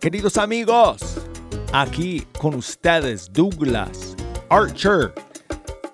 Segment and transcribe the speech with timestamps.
[0.00, 1.18] Queridos amigos.
[1.74, 4.16] Aquí con ustedes Douglas
[4.48, 5.12] Archer,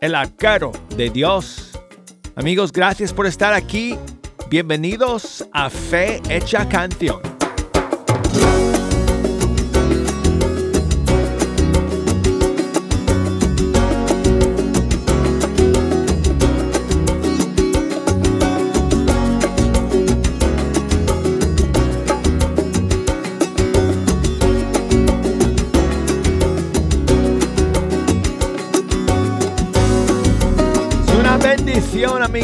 [0.00, 1.72] el arquero de Dios.
[2.36, 3.98] Amigos, gracias por estar aquí.
[4.48, 7.35] Bienvenidos a Fe Hecha Canción.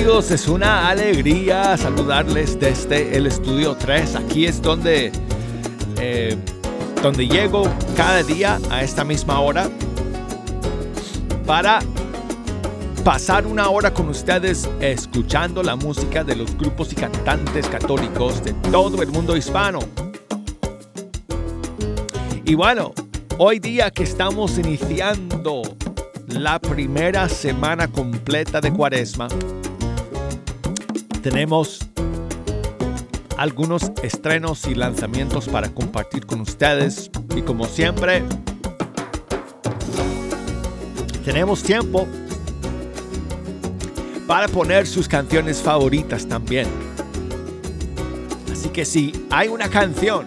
[0.02, 4.16] Es una alegría saludarles desde el estudio 3.
[4.16, 5.12] Aquí es donde,
[6.00, 6.36] eh,
[7.00, 7.62] donde llego
[7.96, 9.70] cada día a esta misma hora
[11.46, 11.78] para
[13.04, 18.54] pasar una hora con ustedes escuchando la música de los grupos y cantantes católicos de
[18.72, 19.78] todo el mundo hispano.
[22.44, 22.92] Y bueno,
[23.38, 25.62] hoy día que estamos iniciando
[26.26, 29.28] la primera semana completa de Cuaresma,
[31.22, 31.78] tenemos
[33.36, 37.10] algunos estrenos y lanzamientos para compartir con ustedes.
[37.36, 38.24] Y como siempre,
[41.24, 42.08] tenemos tiempo
[44.26, 46.66] para poner sus canciones favoritas también.
[48.50, 50.26] Así que si hay una canción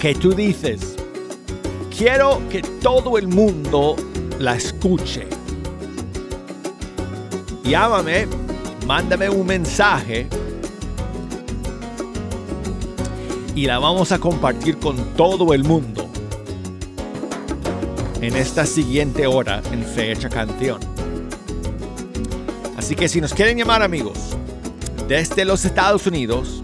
[0.00, 0.96] que tú dices,
[1.96, 3.96] quiero que todo el mundo
[4.38, 5.35] la escuche
[7.68, 8.26] llámame,
[8.86, 10.28] mándame un mensaje.
[13.54, 16.08] Y la vamos a compartir con todo el mundo.
[18.20, 20.80] En esta siguiente hora en Fecha Canción.
[22.76, 24.36] Así que si nos quieren llamar amigos,
[25.08, 26.62] desde los Estados Unidos,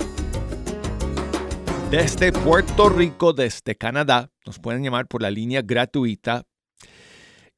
[1.90, 6.44] desde Puerto Rico, desde Canadá, nos pueden llamar por la línea gratuita.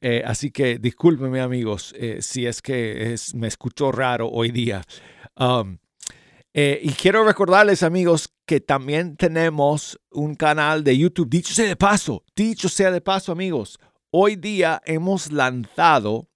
[0.00, 4.82] Eh, así que discúlpenme amigos eh, si es que me escucho raro hoy día.
[5.36, 5.78] Um,
[6.52, 11.30] eh, y quiero recordarles amigos que también tenemos un canal de YouTube.
[11.30, 13.78] Dicho sea de paso, dicho sea de paso amigos,
[14.10, 16.28] hoy día hemos lanzado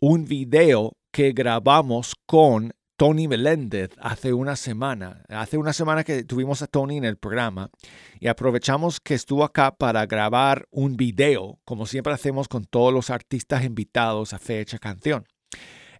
[0.00, 5.22] un video que grabamos con Tony Meléndez hace una semana.
[5.28, 7.70] Hace una semana que tuvimos a Tony en el programa
[8.18, 13.10] y aprovechamos que estuvo acá para grabar un video, como siempre hacemos con todos los
[13.10, 15.28] artistas invitados a Fecha Canción.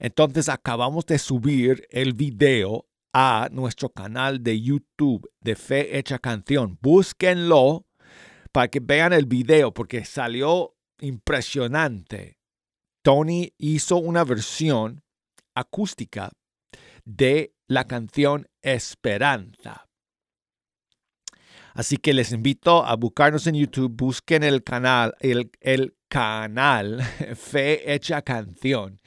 [0.01, 6.81] Entonces acabamos de subir el video a nuestro canal de YouTube de Fe Hecha Canción.
[6.83, 7.87] Búsquenlo
[8.51, 12.41] para que vean el video porque salió impresionante.
[13.05, 15.05] Tony hizo una versión
[15.55, 16.33] acústica
[17.09, 19.87] de la canción Esperanza.
[21.75, 27.03] Así que les invito a buscarnos en YouTube, busquen el canal, el, canal
[27.37, 29.01] Fe Hecha Canción.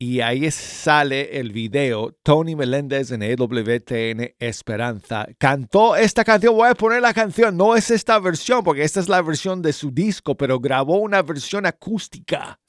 [0.00, 2.12] Y ahí sale el video.
[2.22, 6.54] Tony Meléndez en EWTN Esperanza cantó esta canción.
[6.54, 7.56] Voy a poner la canción.
[7.56, 11.22] No es esta versión, porque esta es la versión de su disco, pero grabó una
[11.22, 12.60] versión acústica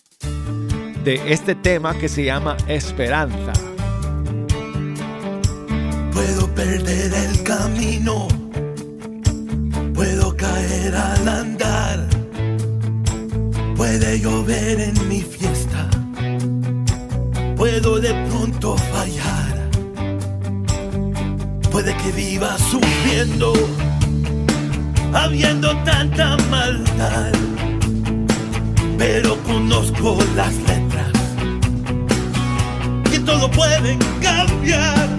[1.03, 3.68] de este tema que se llama Esperanza.
[6.19, 8.27] Puedo perder el camino,
[9.93, 12.09] puedo caer al andar,
[13.77, 15.89] puede llover en mi fiesta,
[17.55, 19.69] puedo de pronto fallar,
[21.71, 23.53] puede que viva sufriendo,
[25.13, 27.31] habiendo tanta maldad,
[28.97, 31.13] pero conozco las letras,
[33.09, 35.09] que todo puede cambiar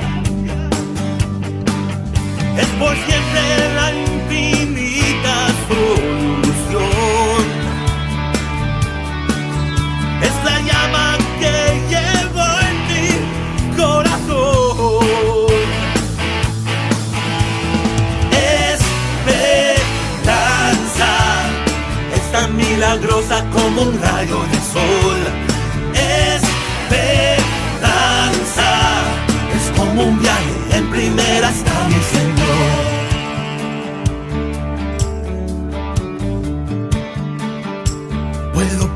[2.60, 3.42] es por siempre
[3.74, 5.34] la infinita
[5.68, 7.42] solución.
[10.22, 11.06] Es la llama
[11.40, 11.54] que
[11.92, 13.06] llevo en mi
[13.76, 15.06] corazón.
[20.22, 21.12] Esperanza
[22.14, 25.20] es tan milagrosa como un rayo de sol.
[27.14, 27.50] Esperanza
[29.56, 31.74] es como un viaje en primera hasta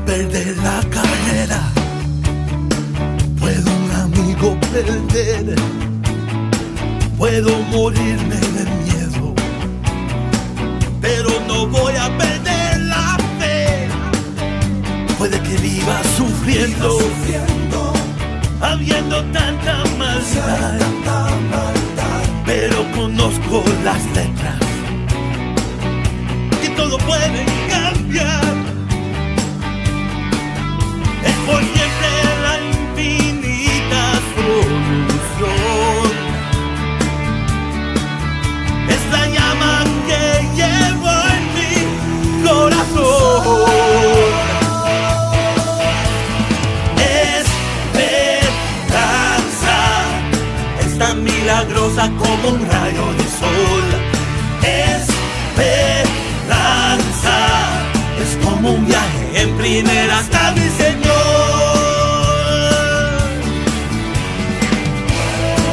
[0.05, 1.61] perder la carrera,
[3.39, 5.55] puedo un amigo perder,
[7.17, 9.33] puedo morirme de miedo,
[11.01, 13.87] pero no voy a perder la fe.
[15.17, 16.99] Puede que viva sufriendo,
[18.61, 20.79] habiendo tanta maldad,
[22.45, 24.59] pero conozco las letras.
[26.61, 28.64] Que todo puede cambiar.
[51.85, 53.83] Milagrosa como un rayo de sol.
[55.77, 56.07] Esperanza
[58.21, 61.05] es como un viaje en primera hasta mi Señor.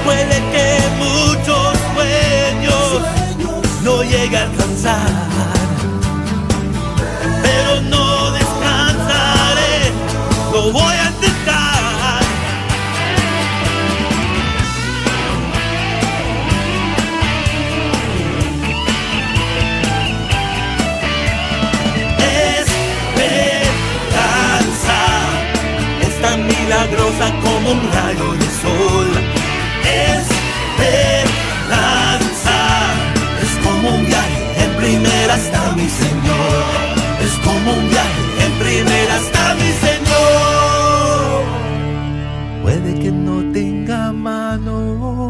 [0.04, 3.02] Puede que muchos sueños
[3.82, 5.10] no llegue a alcanzar,
[27.62, 29.08] como un rayo de sol.
[30.18, 31.28] Esperanza
[33.42, 36.64] es como un viaje en primera hasta mi Señor.
[37.24, 41.42] Es como un viaje en primera hasta mi Señor.
[42.62, 45.26] Puede que no tenga manos,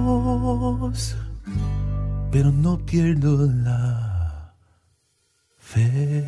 [2.30, 4.54] pero no pierdo la
[5.58, 6.24] fe.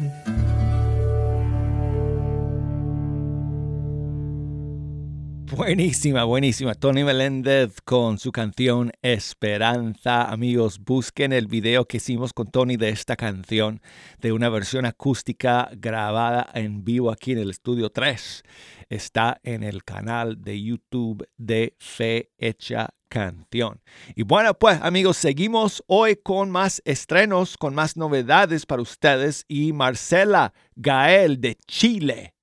[5.56, 6.74] Buenísima, buenísima.
[6.74, 10.24] Tony Meléndez con su canción Esperanza.
[10.24, 13.80] Amigos, busquen el video que hicimos con Tony de esta canción,
[14.18, 18.42] de una versión acústica grabada en vivo aquí en el estudio 3.
[18.88, 23.80] Está en el canal de YouTube de Fe Hecha Canción.
[24.16, 29.44] Y bueno, pues amigos, seguimos hoy con más estrenos, con más novedades para ustedes.
[29.46, 32.34] Y Marcela Gael de Chile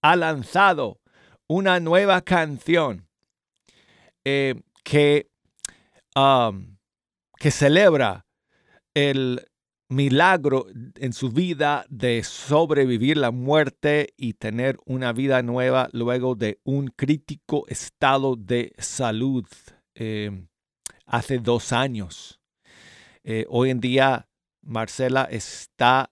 [0.00, 1.03] ha lanzado
[1.48, 3.06] una nueva canción
[4.24, 5.28] eh, que,
[6.16, 6.76] um,
[7.38, 8.26] que celebra
[8.94, 9.46] el
[9.88, 16.58] milagro en su vida de sobrevivir la muerte y tener una vida nueva luego de
[16.64, 19.44] un crítico estado de salud
[19.94, 20.46] eh,
[21.06, 22.40] hace dos años.
[23.22, 24.28] Eh, hoy en día
[24.62, 26.10] Marcela está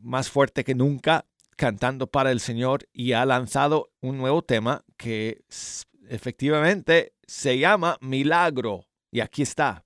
[0.00, 1.24] más fuerte que nunca
[1.62, 5.44] cantando para el Señor y ha lanzado un nuevo tema que
[6.08, 8.88] efectivamente se llama Milagro.
[9.12, 9.84] Y aquí está.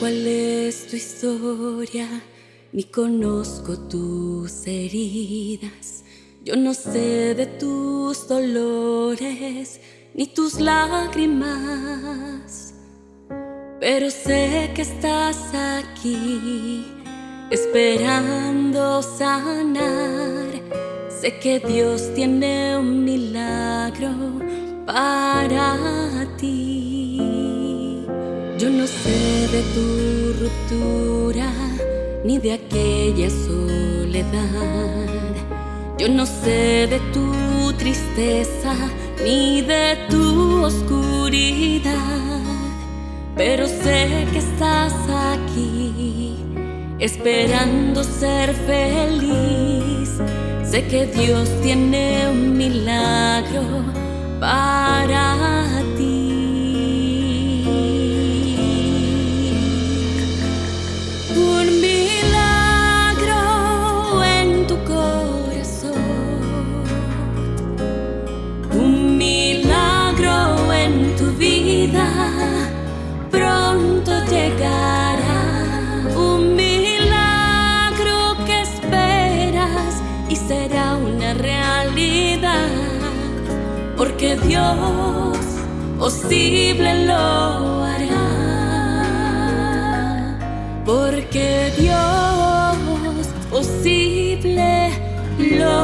[0.00, 2.08] Cuál es tu historia,
[2.72, 6.04] ni conozco tus heridas.
[6.42, 9.78] Yo no sé de tus dolores,
[10.14, 11.52] ni tus lágrimas.
[13.78, 16.86] Pero sé que estás aquí,
[17.50, 20.48] esperando sanar.
[21.20, 24.40] Sé que Dios tiene un milagro
[24.86, 26.79] para ti.
[28.60, 31.50] Yo no sé de tu ruptura
[32.22, 34.44] ni de aquella soledad.
[35.96, 38.74] Yo no sé de tu tristeza
[39.24, 41.94] ni de tu oscuridad.
[43.34, 44.92] Pero sé que estás
[45.32, 46.36] aquí
[46.98, 50.20] esperando ser feliz.
[50.70, 53.62] Sé que Dios tiene un milagro
[54.38, 55.99] para ti.
[76.16, 82.68] Un milagro que esperas y será una realidad.
[83.96, 85.38] Porque Dios
[85.98, 88.30] posible lo hará
[90.90, 92.76] porque Dios
[93.50, 94.90] posible
[95.38, 95.79] lo hará.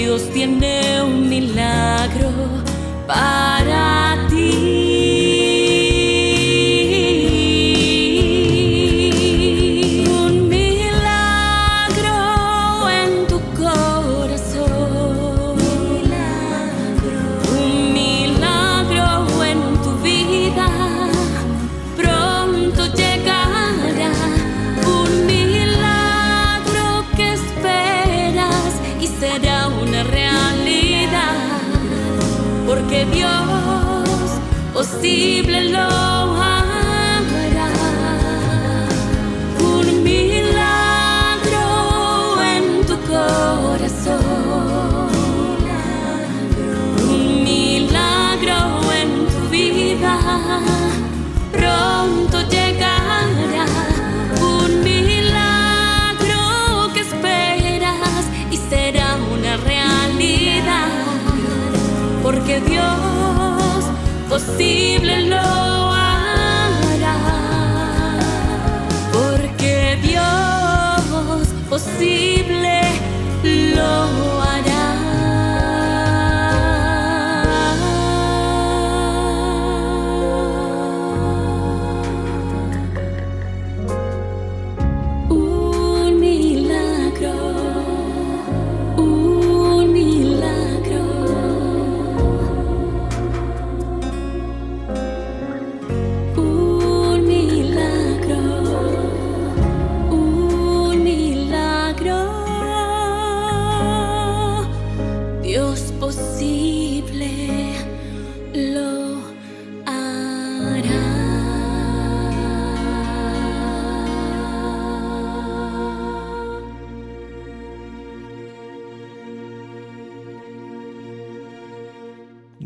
[0.00, 2.32] Dios tiene un milagro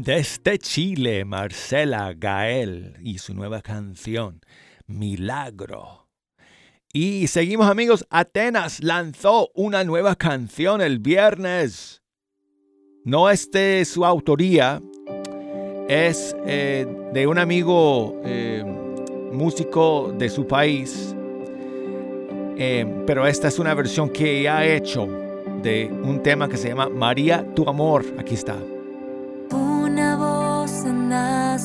[0.05, 4.43] Desde Chile, Marcela Gael y su nueva canción,
[4.87, 6.09] Milagro.
[6.93, 12.03] Y seguimos amigos, Atenas lanzó una nueva canción el viernes.
[13.03, 14.83] No es de su autoría,
[15.89, 18.63] es eh, de un amigo eh,
[19.33, 21.17] músico de su país,
[22.59, 25.07] eh, pero esta es una versión que ha hecho
[25.63, 28.05] de un tema que se llama María, tu amor.
[28.19, 28.55] Aquí está.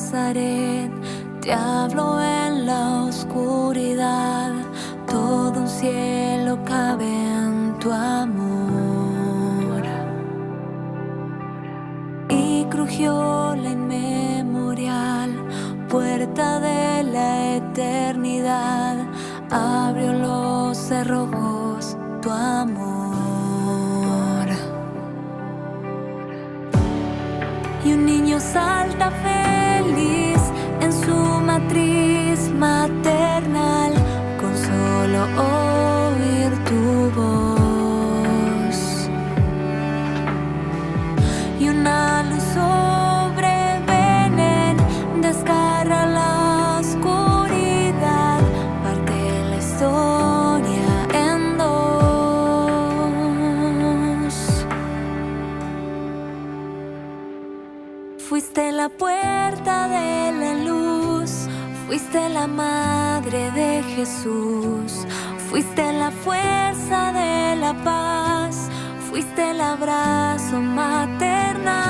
[0.00, 0.90] Nazaret,
[1.42, 4.50] te hablo en la oscuridad,
[5.06, 9.82] todo un cielo cabe en tu amor.
[12.30, 15.30] Y crujió la inmemorial
[15.90, 18.96] puerta de la eternidad,
[19.50, 23.00] abrió los cerrojos tu amor.
[27.84, 29.10] Y un niño salta
[32.60, 32.99] また
[62.40, 65.06] la madre de Jesús,
[65.50, 68.70] fuiste la fuerza de la paz,
[69.10, 71.89] fuiste el abrazo maternal.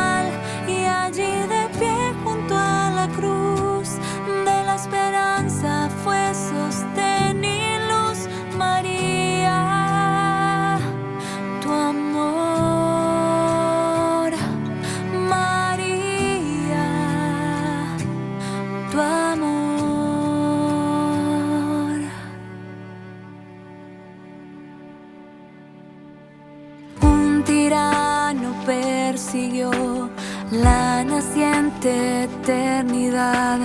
[30.53, 33.61] La naciente eternidad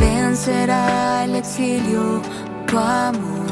[0.00, 2.22] vencerá el exilio,
[2.66, 3.44] tu amor.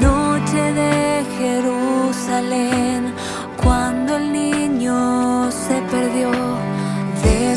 [0.00, 3.14] Noche de Jerusalén,
[3.62, 6.32] cuando el niño se perdió,
[7.22, 7.54] de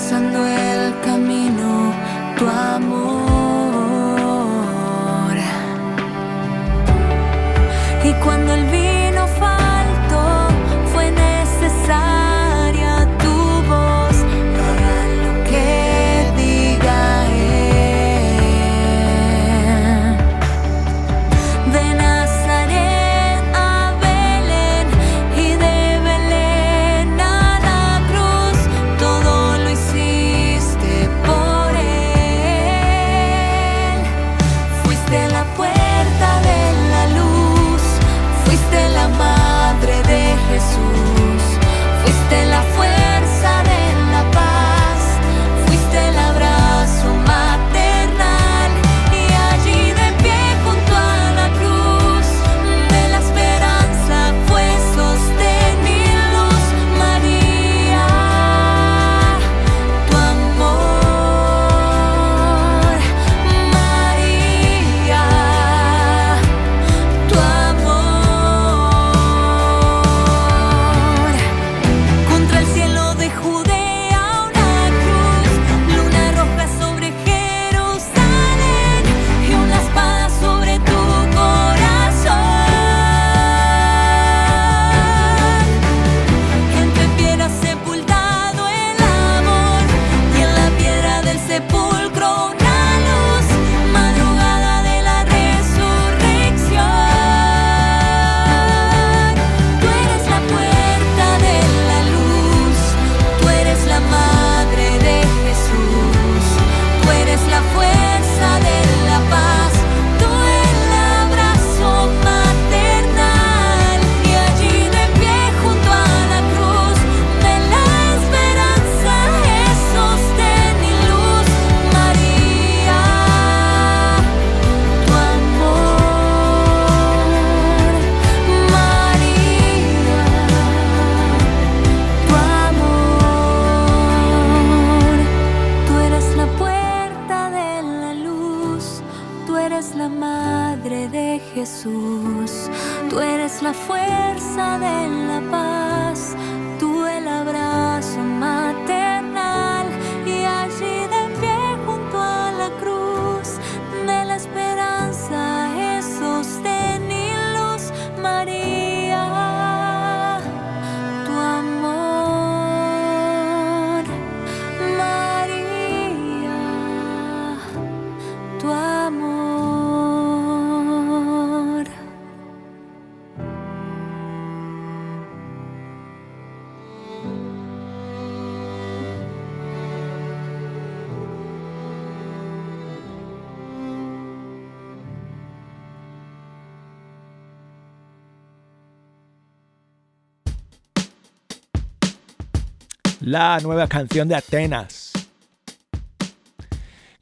[193.21, 195.12] la nueva canción de Atenas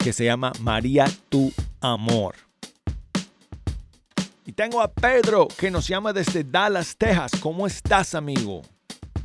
[0.08, 2.36] que se llama María tu amor.
[4.46, 7.32] Y tengo a Pedro que nos llama desde Dallas, Texas.
[7.42, 8.62] ¿Cómo estás, amigo?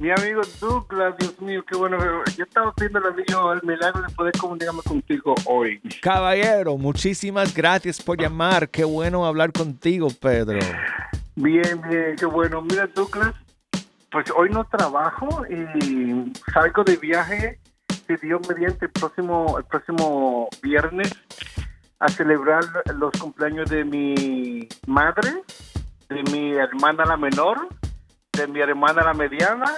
[0.01, 1.99] Mi amigo Douglas, Dios mío, qué bueno.
[2.37, 2.99] Yo estaba pidiendo
[3.53, 5.81] el milagro de poder comunicarme contigo hoy.
[6.03, 8.69] Caballero, muchísimas gracias por llamar.
[8.69, 10.59] Qué bueno hablar contigo, Pedro.
[11.37, 12.61] Bien, bien, qué bueno.
[12.63, 13.37] Mira, Douglas,
[14.13, 17.59] pues hoy no trabajo y salgo de viaje,
[18.07, 21.11] si Dios mediante, el próximo, el próximo viernes
[21.99, 25.31] a celebrar los cumpleaños de mi madre,
[26.11, 27.69] de mi hermana la menor,
[28.33, 29.73] de mi hermana la mediana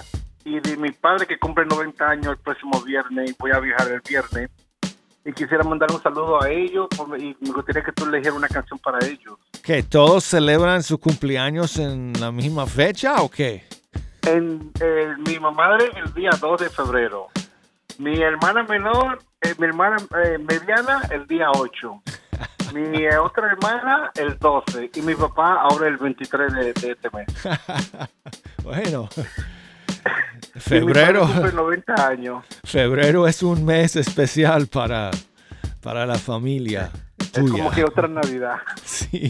[0.44, 3.88] y de mi padre que cumple 90 años el próximo viernes y voy a viajar
[3.88, 4.50] el viernes.
[5.26, 8.78] Y quisiera mandar un saludo a ellos y me gustaría que tú eligieras una canción
[8.80, 9.38] para ellos.
[9.62, 13.64] ¿Que todos celebran su cumpleaños en la misma fecha o qué?
[14.26, 17.28] En, eh, mi mamá el día 2 de febrero.
[17.98, 22.02] Mi hermana menor, eh, mi hermana eh, mediana el día 8.
[22.72, 27.26] Mi otra hermana el 12 y mi papá ahora el 23 de, este mes.
[28.62, 29.08] bueno.
[30.56, 31.26] Febrero.
[31.26, 32.44] 90 años.
[32.64, 35.10] Febrero es un mes especial para,
[35.82, 36.90] para la familia.
[37.34, 38.58] Es como que otra Navidad.
[38.84, 39.28] Sí.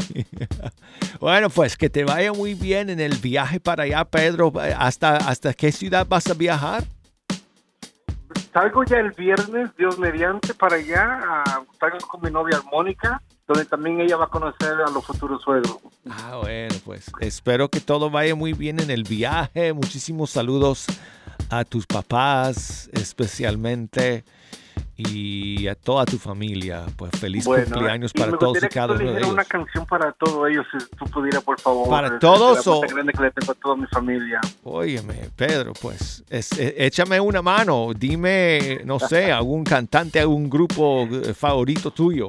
[1.20, 4.52] Bueno, pues que te vaya muy bien en el viaje para allá, Pedro.
[4.78, 6.84] ¿Hasta, hasta qué ciudad vas a viajar?
[8.52, 11.44] Salgo ya el viernes, Dios mediante, para allá.
[11.80, 15.78] salgo con mi novia Mónica, donde también ella va a conocer a los futuros suegros.
[16.08, 19.72] Ah, bueno, pues espero que todo vaya muy bien en el viaje.
[19.72, 20.86] Muchísimos saludos
[21.50, 24.24] a tus papás, especialmente
[24.96, 26.84] y a toda tu familia.
[26.96, 29.30] Pues feliz cumpleaños para todos y cada uno de ellos.
[29.30, 31.88] una canción para todos ellos, si tú pudieras, por favor.
[31.88, 32.80] ¿Para todos o...?
[32.80, 34.40] grande que le tengo a toda mi familia.
[34.62, 37.92] Óyeme, Pedro, pues e, échame una mano.
[37.96, 42.26] Dime, no sé, algún cantante, algún grupo eh, favorito tuyo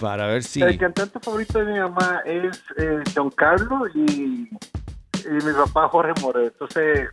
[0.00, 0.62] para ver si...
[0.62, 6.20] El cantante favorito de mi mamá es eh, John Carlos y, y mi papá Jorge
[6.20, 6.48] Moreno.
[6.48, 7.08] Entonces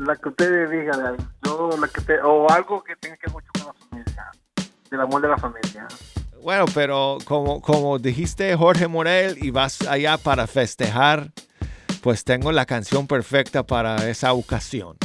[0.00, 3.74] la que ustedes digan, yo, la que o algo que tenga que ver mucho con
[4.90, 5.86] del amor de la familia.
[6.42, 11.30] Bueno, pero como, como dijiste Jorge Morel y vas allá para festejar,
[12.02, 14.96] pues tengo la canción perfecta para esa ocasión.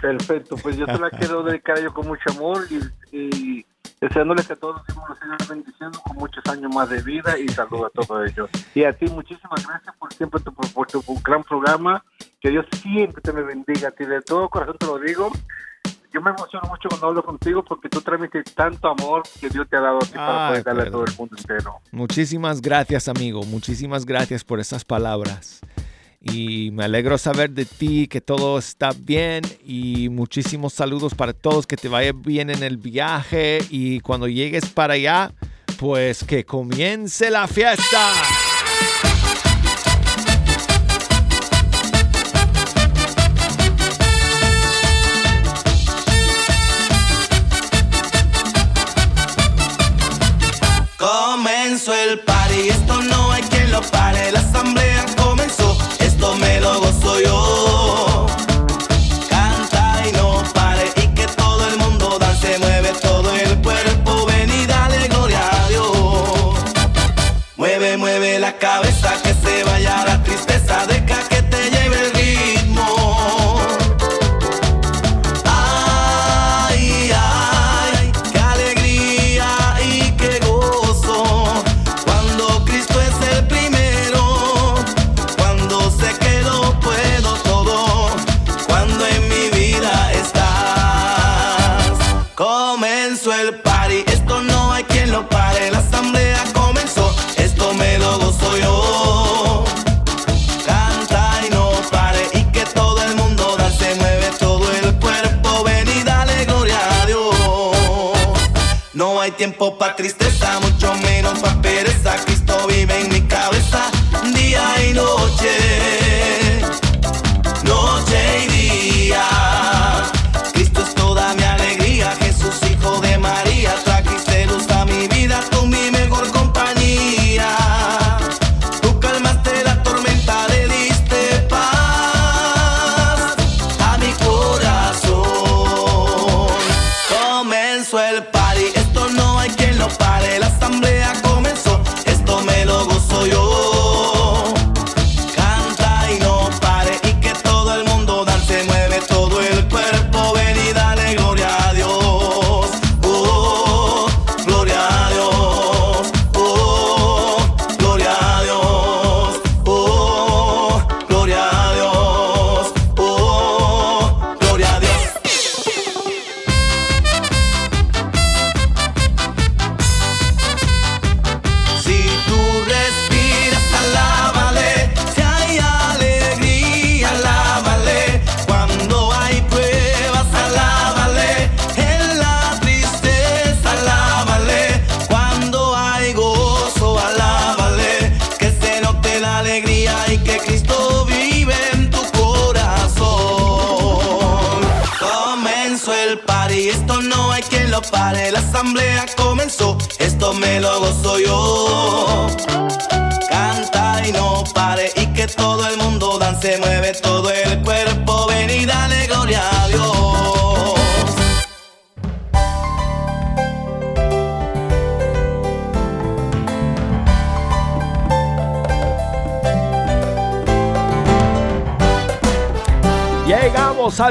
[0.00, 2.66] Perfecto, pues yo te la quiero dedicar yo con mucho amor
[3.12, 3.64] y
[4.02, 7.90] deseándoles que todos nos sigan bendiciendo con muchos años más de vida y salud a
[7.90, 8.50] todos ellos.
[8.74, 12.04] Y a ti muchísimas gracias por siempre tu, por tu gran programa.
[12.40, 13.88] Que Dios siempre te me bendiga.
[13.88, 15.30] A ti de todo corazón te lo digo.
[16.12, 19.76] Yo me emociono mucho cuando hablo contigo porque tú transmites tanto amor que Dios te
[19.76, 21.80] ha dado a ti para poder darle a todo el mundo entero.
[21.90, 23.42] Muchísimas gracias, amigo.
[23.44, 25.60] Muchísimas gracias por esas palabras
[26.24, 31.66] y me alegro saber de ti que todo está bien y muchísimos saludos para todos,
[31.66, 35.32] que te vaya bien en el viaje y cuando llegues para allá,
[35.78, 38.12] pues que comience la fiesta.
[51.84, 53.01] Comenzó el party, esto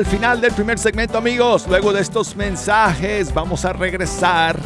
[0.01, 1.67] al final del primer segmento, amigos.
[1.67, 4.57] Luego de estos mensajes, vamos a regresar.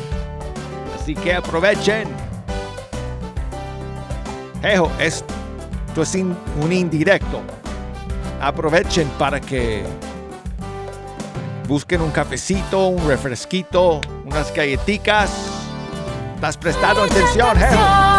[0.98, 2.08] Así que aprovechen.
[4.64, 5.34] Ejo, esto
[6.04, 7.42] es in- un indirecto.
[8.42, 9.84] Aprovechen para que
[11.68, 15.32] busquen un cafecito, un refresquito, unas galletitas.
[16.36, 18.15] ¿Estás prestando atención, Ejo?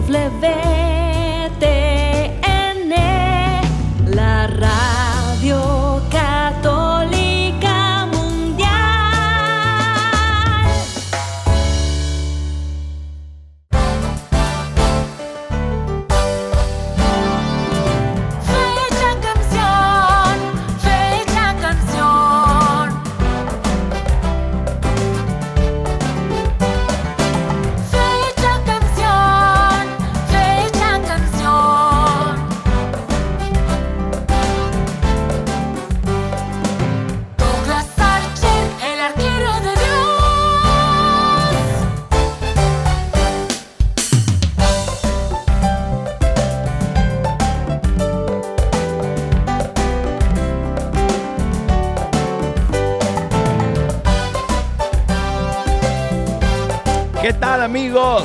[0.00, 0.89] EWTN,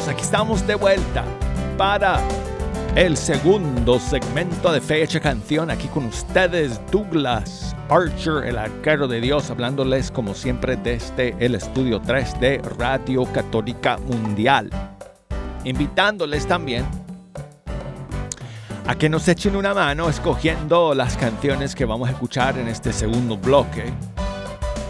[0.08, 1.24] Aquí estamos de vuelta
[1.80, 2.22] para
[2.96, 5.72] el segundo segmento de Fecha Canción.
[5.72, 12.00] Aquí con ustedes Douglas Archer, el arquero de Dios, hablándoles como siempre desde el estudio
[12.02, 14.70] 3 de Radio Católica Mundial.
[15.64, 16.86] Invitándoles también
[18.86, 22.94] a que nos echen una mano escogiendo las canciones que vamos a escuchar en este
[22.94, 23.92] segundo bloque.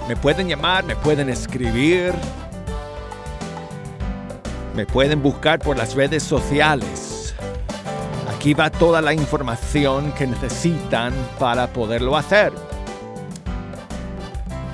[0.10, 2.14] Me pueden llamar, me pueden escribir,
[4.76, 7.34] me pueden buscar por las redes sociales.
[8.36, 12.54] Aquí va toda la información que necesitan para poderlo hacer.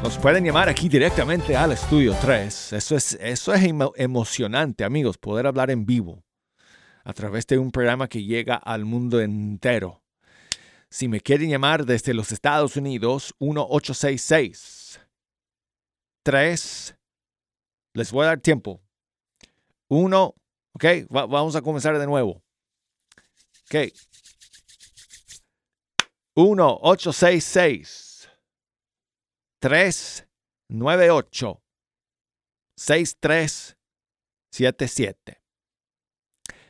[0.04, 2.74] Nos pueden llamar aquí directamente al estudio 3.
[2.74, 6.24] Eso es, eso es emo- emocionante, amigos, poder hablar en vivo
[7.04, 10.02] a través de un programa que llega al mundo entero.
[10.90, 15.00] Si me quieren llamar desde los Estados Unidos, 1866
[16.24, 16.96] 3
[17.94, 18.82] Les voy a dar tiempo.
[19.92, 20.36] 1
[20.74, 22.42] Ok, va- vamos a comenzar de nuevo.
[23.66, 23.92] Ok.
[26.34, 28.30] 1 866
[29.60, 31.62] 398
[32.78, 35.44] 6377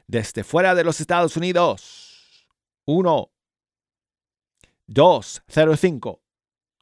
[0.07, 2.47] Desde fuera de los Estados Unidos.
[2.87, 3.31] 1
[4.87, 6.23] 205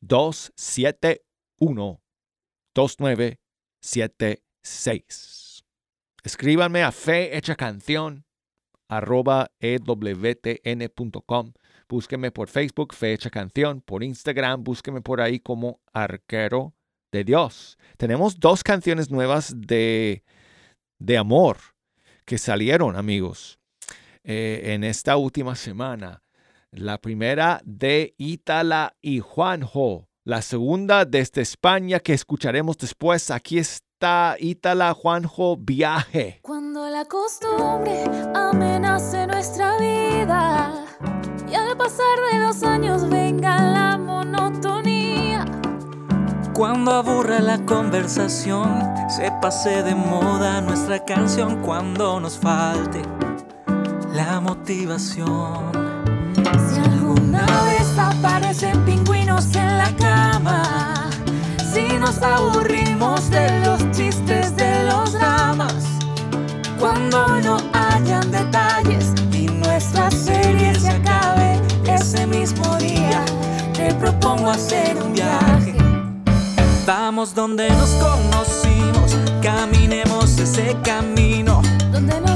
[0.02, 2.02] 271
[2.74, 5.39] 2976.
[6.24, 8.26] Escríbanme a fe hecha canción
[8.90, 11.54] arroba ewtn.com.
[11.88, 16.76] Búsquenme por Facebook, Fe Hecha Canción, por Instagram, búsquenme por ahí como Arquero
[17.12, 17.78] de Dios.
[17.98, 20.24] Tenemos dos canciones nuevas de,
[21.00, 21.58] de amor
[22.26, 23.60] que salieron, amigos,
[24.24, 26.22] eh, en esta última semana.
[26.72, 30.08] La primera de Ítala y Juanjo.
[30.24, 33.32] La segunda desde España que escucharemos después.
[33.32, 36.40] Aquí está Ítala, Juanjo, Viaje.
[36.42, 40.86] Cuando la costumbre amenace nuestra vida
[41.52, 45.44] y al pasar de los años venga la monotonía.
[46.54, 53.02] Cuando aburra la conversación, se pase de moda nuestra canción cuando nos falte
[54.14, 55.74] la motivación.
[56.70, 60.99] Si alguna vez aparecen pingüinos en la cama,
[61.74, 65.86] si nos aburrimos de los chistes de los dramas,
[66.80, 73.24] cuando no hayan detalles y nuestra serie se acabe ese mismo día,
[73.74, 75.76] te propongo hacer un viaje.
[76.86, 81.62] Vamos donde nos conocimos, caminemos ese camino.
[81.92, 82.29] Donde nos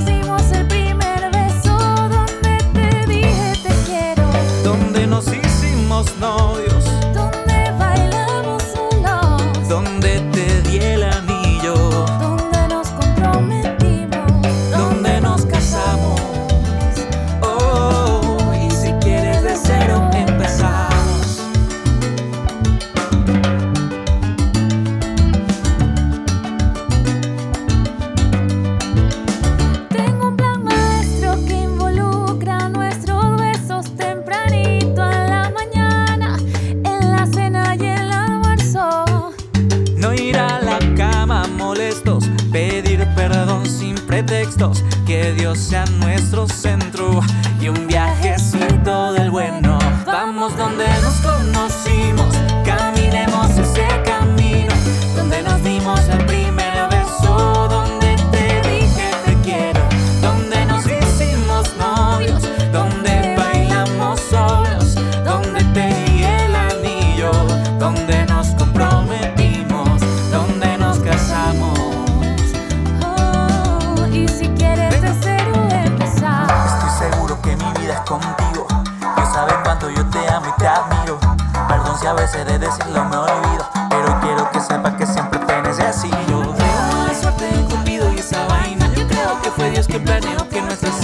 [89.55, 91.02] fue Dios que planeó que nuestras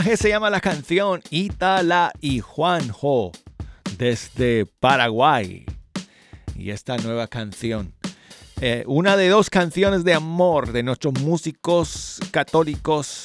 [0.00, 3.30] Se llama la canción Itala y Juanjo
[3.98, 5.66] desde Paraguay.
[6.56, 7.92] Y esta nueva canción.
[8.62, 13.20] eh, una de dos canciones de amor de nuestros músicos católicos.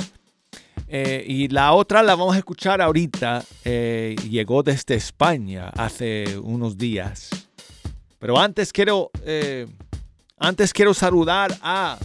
[0.89, 3.45] eh, y la otra la vamos a escuchar ahorita.
[3.63, 7.29] eh, llegó desde España hace unos días.
[8.19, 9.09] Pero antes quiero,
[10.37, 11.97] antes quiero saludar a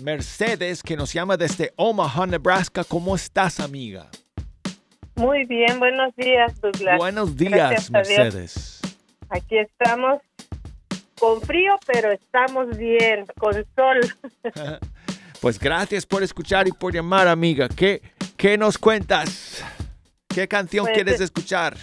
[0.00, 2.84] Mercedes, que nos llama desde Omaha, Nebraska.
[2.84, 4.08] ¿Cómo estás, amiga?
[5.14, 6.98] Muy bien, buenos días, Douglas.
[6.98, 7.90] Buenos días, Gracias.
[7.90, 8.80] Mercedes.
[9.30, 10.20] Aquí estamos
[11.18, 14.00] con frío, pero estamos bien, con sol.
[15.40, 17.68] Pues gracias por escuchar y por llamar, amiga.
[17.68, 18.00] ¿Qué,
[18.38, 19.62] qué nos cuentas?
[20.28, 21.76] ¿Qué canción Pues, quieres eh, escuchar?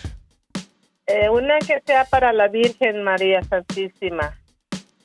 [1.06, 4.36] Eh, una que sea para la Virgen María Santísima.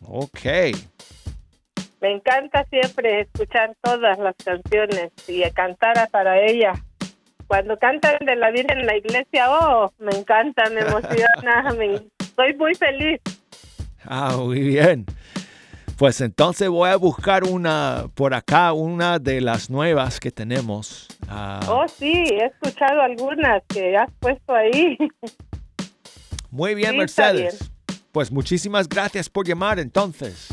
[0.00, 0.40] Ok.
[2.00, 6.72] Me encanta siempre escuchar todas las canciones y cantar para ella.
[7.46, 12.54] Cuando cantan de la Virgen en la iglesia, oh, me encanta, me emociona, me- estoy
[12.56, 13.20] muy feliz.
[14.04, 15.06] Ah, muy bien.
[15.96, 21.08] Pues entonces voy a buscar una por acá, una de las nuevas que tenemos.
[21.28, 24.96] Ah, Oh, sí, he escuchado algunas que has puesto ahí.
[26.50, 27.70] muy bien, sí, Mercedes.
[28.12, 30.48] Pues muchísimas gracias por llamar entonces.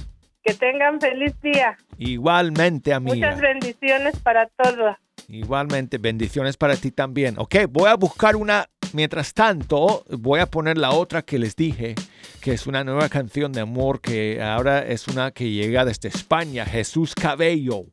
[0.46, 1.76] Que tengan feliz día.
[1.98, 3.16] Igualmente, amiga.
[3.16, 4.96] Muchas bendiciones para todos.
[5.28, 7.40] Igualmente, bendiciones para ti también.
[7.40, 8.70] Ok, voy a buscar una.
[8.94, 11.96] Mientras tanto, voy a poner la otra que les dije,
[12.42, 16.64] que es una nueva canción de amor que ahora es una que llega desde España,
[16.64, 17.86] Jesús Cabello.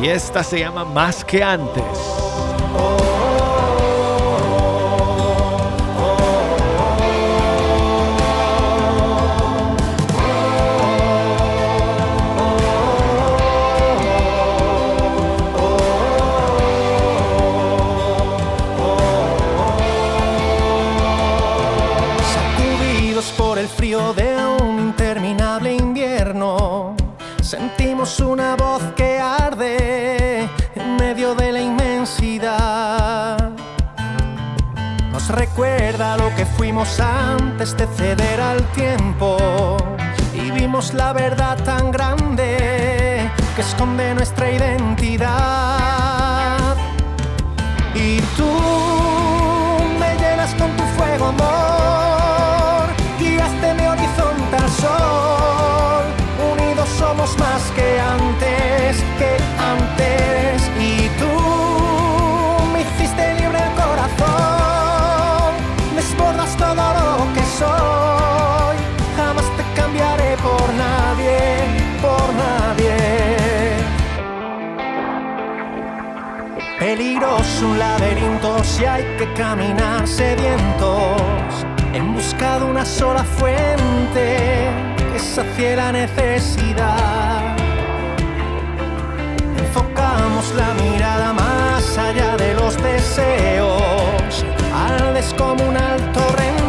[0.00, 1.84] Y esta se llama Más que antes.
[28.02, 33.52] Una voz que arde en medio de la inmensidad.
[35.12, 39.76] Nos recuerda lo que fuimos antes de ceder al tiempo
[40.34, 45.28] y vimos la verdad tan grande que esconde nuestra identidad.
[47.94, 48.50] Y tú
[50.00, 51.71] me llenas con tu fuego, amor.
[57.70, 59.36] que antes, que
[59.74, 60.70] antes.
[60.78, 61.34] Y tú
[62.72, 65.52] me hiciste libre el corazón,
[65.94, 68.76] desbordas todo lo que soy.
[69.16, 71.38] Jamás te cambiaré por nadie,
[72.00, 72.96] por nadie.
[76.78, 81.22] Peligroso un laberinto si hay que caminar sedientos
[81.92, 84.81] en busca de una sola fuente
[85.22, 87.56] que sacie la necesidad.
[89.58, 94.44] Enfocamos la mirada más allá de los deseos
[94.74, 96.61] al descomunal torrente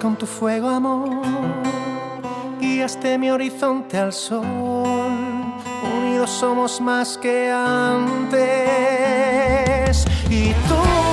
[0.00, 1.22] con tu fuego, amor.
[2.60, 4.44] Guiaste mi horizonte al sol.
[5.96, 8.44] Unidos somos más que antes.
[10.30, 11.07] Y tú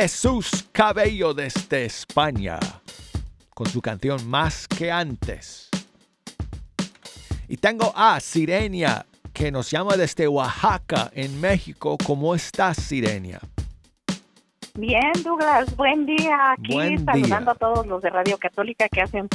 [0.00, 2.58] Jesús Cabello desde España,
[3.50, 5.68] con su canción Más que antes.
[7.46, 11.98] Y tengo a Sirenia, que nos llama desde Oaxaca, en México.
[12.06, 13.40] ¿Cómo estás, Sirenia?
[14.72, 16.52] Bien, Douglas, buen día.
[16.52, 17.52] Aquí Buen saludando día.
[17.52, 19.28] a todos los de Radio Católica que hacen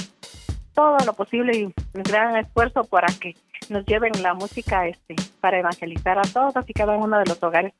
[0.74, 3.36] todo lo posible y un gran esfuerzo para que
[3.70, 7.72] nos lleven la música este para evangelizar a todos y cada uno de los hogares,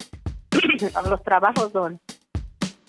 [0.94, 2.00] a los trabajos, don.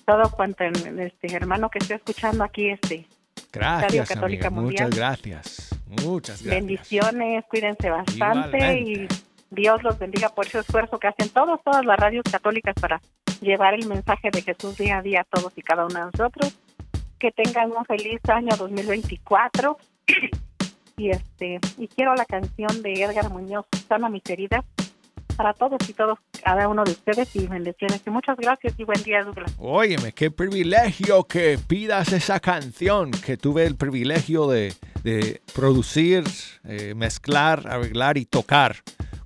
[0.06, 3.06] Todo cuanto en- este hermano que esté escuchando aquí, este,
[3.52, 4.62] Gracias, Católica amiga.
[4.62, 4.84] Mundial.
[4.88, 5.68] Muchas gracias.
[5.86, 6.54] Muchas gracias.
[6.54, 9.08] bendiciones, cuídense bastante y.
[9.48, 13.00] Dios los bendiga por ese esfuerzo que hacen todos, todas las radios católicas para
[13.40, 16.56] llevar el mensaje de Jesús día a día a todos y cada uno de nosotros.
[17.18, 19.78] Que tengan un feliz año 2024.
[20.96, 24.64] y este y quiero la canción de Edgar Muñoz, Sana mis heridas,
[25.36, 28.00] para todos y todos, cada uno de ustedes y bendiciones.
[28.06, 29.54] Y muchas gracias y buen día, Douglas.
[29.58, 36.24] Óyeme, qué privilegio que pidas esa canción que tuve el privilegio de, de producir,
[36.64, 38.76] eh, mezclar, arreglar y tocar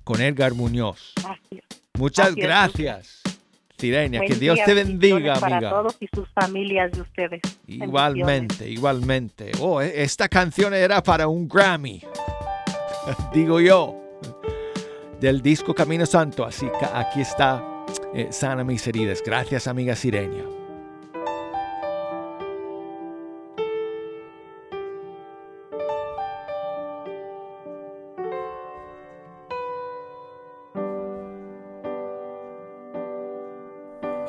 [0.03, 1.13] con Edgar Muñoz.
[1.49, 1.61] Es.
[1.97, 3.21] Muchas Así es, gracias,
[3.77, 4.19] Sirenia.
[4.21, 5.69] Buen Que Dios día, te bendiga, para amiga.
[5.71, 7.41] todos y sus familias de ustedes.
[7.67, 9.51] Igualmente, igualmente.
[9.59, 12.01] Oh, e- esta canción era para un Grammy,
[13.33, 14.00] digo yo,
[15.21, 16.43] del disco Camino Santo.
[16.43, 17.63] Así que aquí está
[18.13, 19.21] eh, Sana mis heridas.
[19.23, 20.43] Gracias, amiga Sirenia.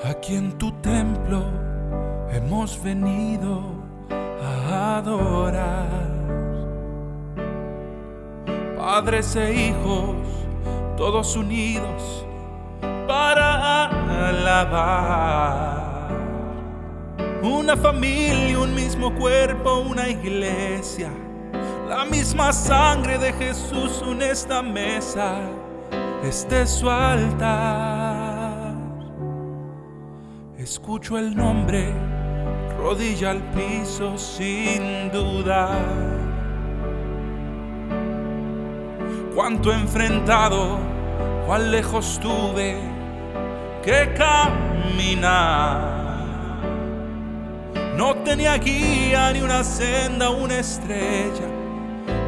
[0.05, 1.43] Aquí en tu templo
[2.30, 3.62] hemos venido
[4.11, 6.12] a adorar.
[8.76, 9.61] Padres e hijos,
[11.36, 12.26] unidos
[13.06, 13.84] para
[14.28, 15.82] alabar.
[17.42, 21.10] Una familia, un mismo cuerpo, una iglesia.
[21.88, 25.40] La misma sangre de Jesús une esta mesa.
[26.22, 28.72] Este es su altar.
[30.56, 31.92] escucho el nombre,
[32.78, 35.84] rodilla al piso sin dudar.
[39.34, 40.78] Cuánto enfrentado,
[41.47, 42.76] cuán lejos tuve
[43.82, 45.93] que caminar.
[47.97, 51.47] No tenía guía ni una senda, una estrella.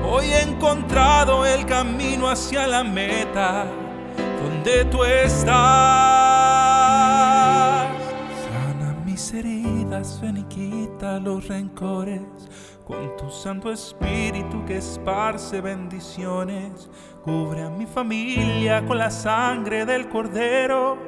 [0.07, 3.65] Hoy he encontrado el camino hacia la meta,
[4.43, 5.55] donde tú estás.
[8.45, 12.21] Sana mis heridas, ven y quita los rencores,
[12.87, 16.89] con tu Santo Espíritu que esparce bendiciones.
[17.25, 20.99] Cubre a mi familia con la sangre del Cordero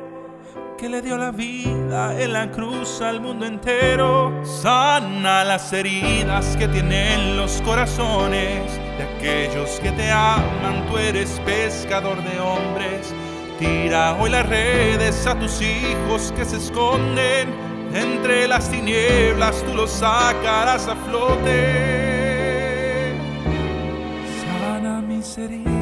[0.78, 4.32] que le dio la vida en la cruz al mundo entero.
[4.44, 10.86] Sana las heridas que tienen los corazones de aquellos que te aman.
[10.88, 13.14] Tú eres pescador de hombres.
[13.58, 17.75] Tira hoy las redes a tus hijos que se esconden.
[18.02, 21.58] Entre las tinieblas tú los sacarás a flote.
[24.44, 25.76] Sana mis heridas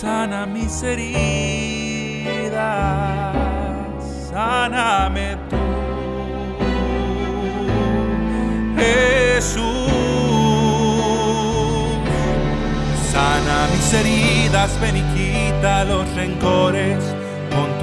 [0.00, 2.26] sana mis heridas,
[4.30, 5.56] sáname tú,
[8.78, 9.60] Jesús.
[13.12, 14.96] Sana mis heridas, ven
[15.86, 17.04] los rencores,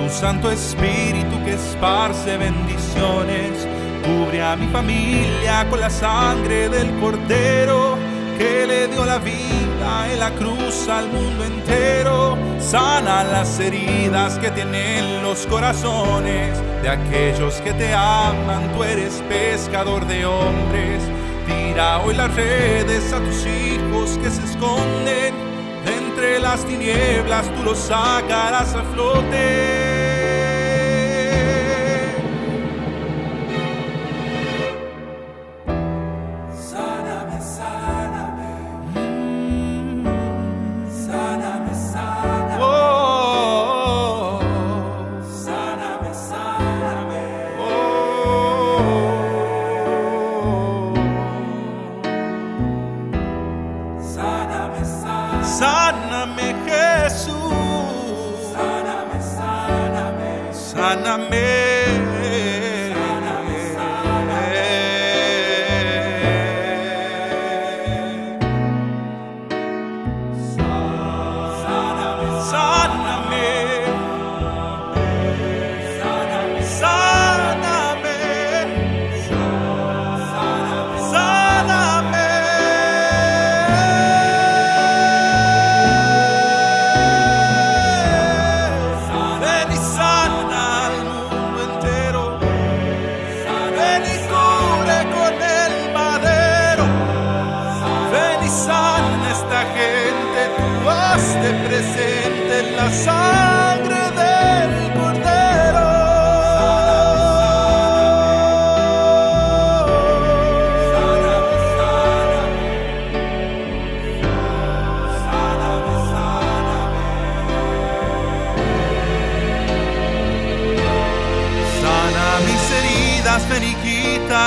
[0.08, 3.68] tu Santo Espíritu que esparce bendiciones.
[4.04, 7.98] Cubre a mi familia con la sangre del Cordero
[8.38, 12.38] que le dio la vida en la cruz al mundo entero.
[12.60, 18.72] Sana las heridas que tienen los corazones de aquellos que te aman.
[18.74, 21.04] Tú eres pescador de hombres.
[21.48, 25.34] Tira hoy las redes a tus hijos que se esconden.
[25.86, 29.87] De entre las tinieblas tú los sacarás a flote.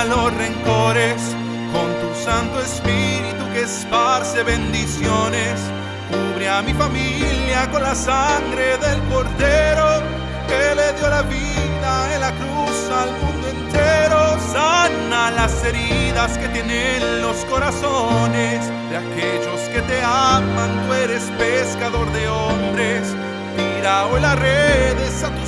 [0.05, 1.20] Los rencores
[1.72, 5.61] con tu Santo Espíritu que esparce bendiciones.
[6.11, 10.03] Cubre a mi familia con la sangre del Cordero
[10.48, 14.38] que le dio la vida en la cruz al mundo entero.
[14.53, 20.86] Sana las heridas que tienen los corazones de aquellos que te aman.
[20.86, 23.14] Tú eres pescador de hombres.
[23.57, 25.39] Tira hoy las redes a tus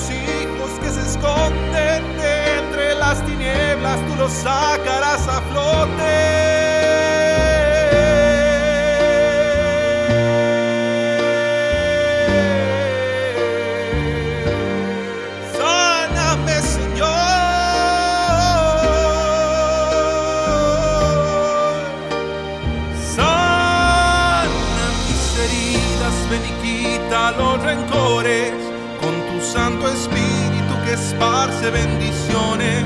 [3.13, 6.15] las tinieblas, tú los sacarás a flote.
[15.59, 17.09] Sáname, Señor.
[23.15, 26.17] Sana mis heridas,
[26.63, 28.55] quita los rencores
[29.03, 30.42] con tu Santo Espíritu
[30.93, 32.85] esparce bendiciones.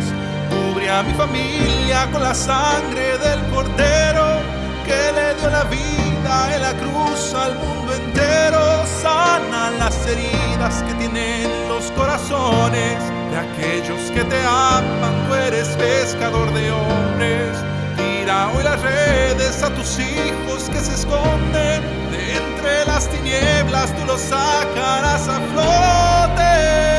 [0.50, 4.40] Cubre a mi familia con la sangre del Cordero
[4.84, 8.84] que le dio la vida en la cruz al mundo entero.
[9.02, 12.98] Sana las heridas que tienen los corazones
[13.30, 15.26] de aquellos que te aman.
[15.26, 17.56] Tú eres pescador de hombres.
[17.96, 21.82] Tira hoy las redes a tus hijos que se esconden
[22.12, 23.94] de entre las tinieblas.
[23.96, 26.95] Tú los sacarás a flote.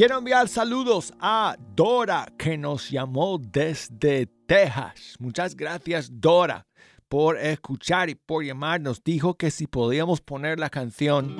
[0.00, 5.16] Quiero enviar saludos a Dora que nos llamó desde Texas.
[5.18, 6.66] Muchas gracias Dora
[7.06, 8.80] por escuchar y por llamar.
[8.80, 11.36] Nos dijo que si podíamos poner la canción,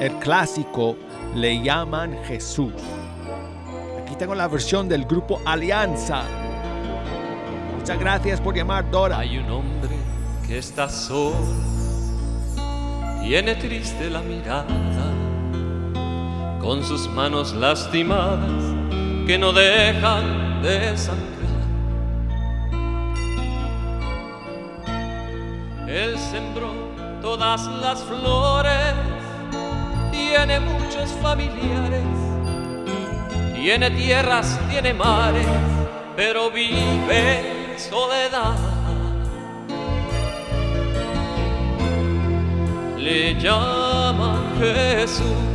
[0.00, 0.96] el clásico,
[1.34, 2.72] Le llaman Jesús.
[4.00, 6.22] Aquí tengo la versión del grupo Alianza.
[7.76, 9.18] Muchas gracias por llamar Dora.
[9.18, 9.96] Hay un hombre
[10.46, 11.34] que está solo,
[13.24, 14.68] tiene triste la mirada,
[16.60, 18.62] con sus manos lastimadas
[19.26, 21.28] que no dejan de sangrar.
[25.88, 26.72] Él sembró
[27.22, 28.94] todas las flores,
[30.10, 32.04] tiene muchos familiares,
[33.54, 35.46] tiene tierras, tiene mares,
[36.16, 38.56] pero vive en soledad.
[42.98, 45.47] Le llaman Jesús,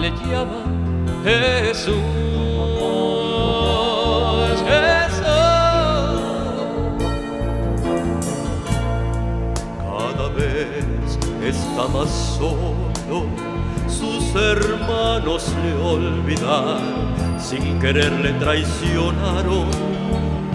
[0.00, 1.94] le llaman Jesús.
[9.78, 13.26] Cada vez está más solo,
[13.86, 19.68] sus hermanos le olvidaron, sin querer le traicionaron,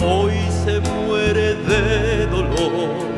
[0.02, 0.34] hoy
[0.66, 3.17] se muere de dolor.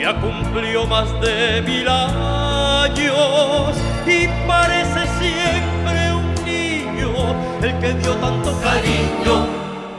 [0.00, 3.76] Ya cumplió más de mil años
[4.06, 9.46] y parece siempre un niño, el que dio tanto cariño,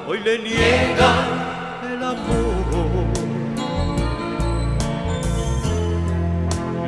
[0.08, 1.14] hoy le niega
[1.94, 2.52] el amor.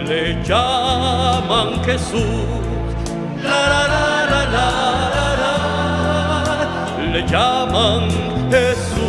[0.07, 2.47] Le llaman Jesús,
[3.43, 4.67] la la la la la
[5.15, 5.27] la,
[6.97, 7.11] la.
[7.13, 8.09] le llaman
[8.49, 9.02] Jesús,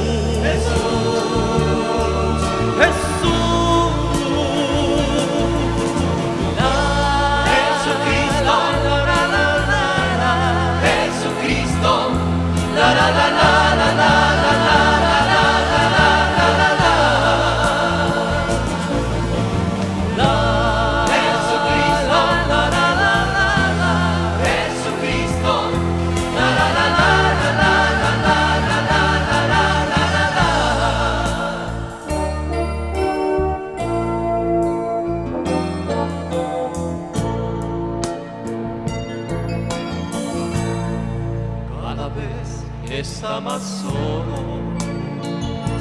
[43.41, 44.61] más solo,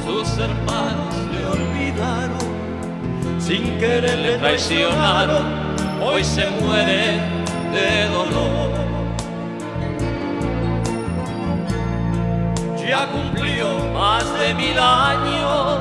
[0.06, 2.39] sus hermanos le olvidaron,
[3.39, 5.43] sin querer le traicionaron,
[6.01, 7.20] hoy se muere
[7.72, 8.72] de dolor.
[12.88, 15.80] Ya cumplió más de mil años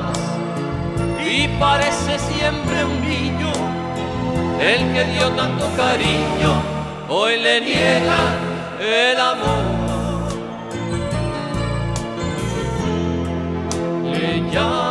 [1.25, 3.51] y parece siempre un niño,
[4.59, 6.53] el que dio tanto cariño,
[7.09, 8.17] hoy le niega
[8.79, 9.82] el amor.
[14.53, 14.82] Señor.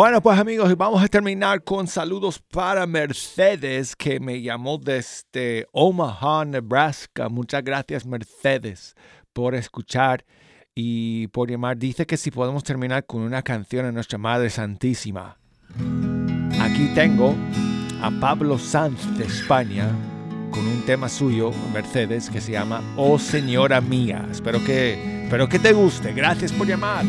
[0.00, 6.46] Bueno, pues amigos, vamos a terminar con saludos para Mercedes, que me llamó desde Omaha,
[6.46, 7.28] Nebraska.
[7.28, 8.94] Muchas gracias, Mercedes,
[9.34, 10.24] por escuchar
[10.74, 11.76] y por llamar.
[11.76, 15.36] Dice que si podemos terminar con una canción a nuestra Madre Santísima.
[16.58, 17.34] aquí tengo
[18.00, 19.90] a Pablo Sanz de España
[20.50, 24.26] con un tema suyo, Mercedes, que se llama Oh Señora Mía.
[24.30, 26.14] Espero que, espero que te guste.
[26.14, 27.04] Gracias por llamar.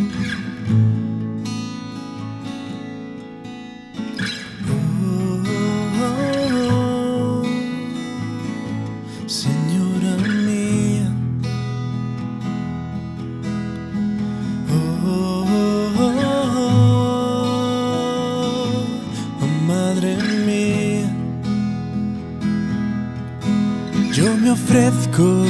[24.42, 25.44] Me ofrezco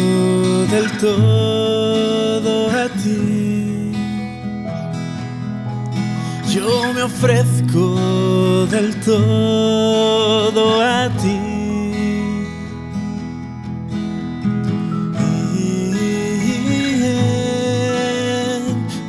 [0.70, 3.92] del todo a ti.
[6.54, 11.40] Yo me ofrezco del todo a ti.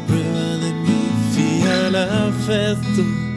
[0.06, 1.02] prueba de mi
[1.32, 3.31] fiel afecto.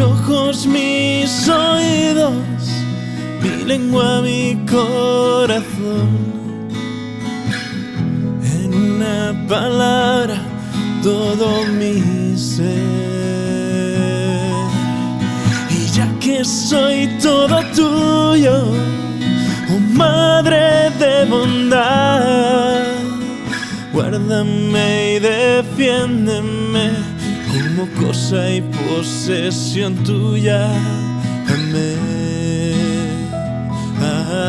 [0.00, 2.32] Ojos, mis oídos,
[3.42, 6.08] mi lengua, mi corazón.
[8.42, 10.36] En una palabra
[11.02, 12.78] todo mi ser.
[15.70, 18.72] Y ya que soy todo tuyo,
[19.70, 22.84] oh Madre de bondad,
[23.92, 26.99] guárdame y defiéndeme
[27.80, 30.66] como cosa y posesión tuya.
[31.48, 33.30] Amén.
[34.00, 34.40] Amén.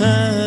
[0.00, 0.45] Amén.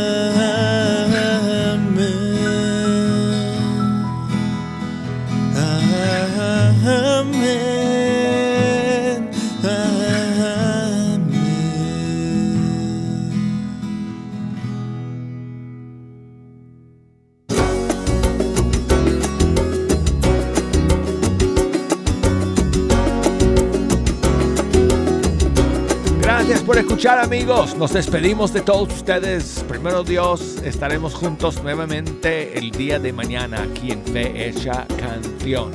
[26.70, 27.76] Por escuchar amigos.
[27.76, 29.65] Nos despedimos de todos ustedes.
[29.67, 34.53] Primero Dios, estaremos juntos nuevamente el día de mañana aquí en Fe
[34.99, 35.72] Canción.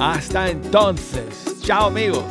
[0.00, 1.60] Hasta entonces.
[1.62, 2.24] Chao amigos.